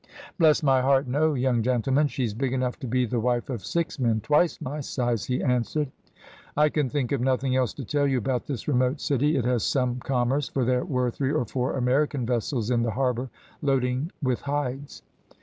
"`Bless 0.39 0.63
my 0.63 0.81
heart, 0.81 1.05
no, 1.07 1.35
young 1.35 1.61
gentlemen; 1.61 2.07
she's 2.07 2.33
big 2.33 2.53
enough 2.53 2.79
to 2.79 2.87
be 2.87 3.05
the 3.05 3.19
wife 3.19 3.51
of 3.51 3.63
six 3.63 3.99
men, 3.99 4.19
twice 4.19 4.59
my 4.59 4.79
size,' 4.79 5.25
he 5.25 5.43
answered. 5.43 5.91
"I 6.57 6.69
can 6.69 6.89
think 6.89 7.11
of 7.11 7.21
nothing 7.21 7.55
else 7.55 7.71
to 7.75 7.85
tell 7.85 8.07
you 8.07 8.17
about 8.17 8.47
this 8.47 8.67
remote 8.67 8.99
city. 8.99 9.37
It 9.37 9.45
has 9.45 9.61
some 9.61 9.99
commerce, 9.99 10.49
for 10.49 10.65
there 10.65 10.85
were 10.85 11.11
three 11.11 11.31
or 11.31 11.45
four 11.45 11.77
American 11.77 12.25
vessels 12.25 12.71
in 12.71 12.81
the 12.81 12.89
harbour 12.89 13.29
loading 13.61 14.11
with 14.23 14.41
hides. 14.41 15.03